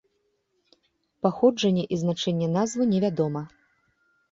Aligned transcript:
Паходжанне 1.25 1.83
і 1.85 1.95
значэнне 2.05 2.49
назвы 2.57 2.91
невядома. 2.97 3.47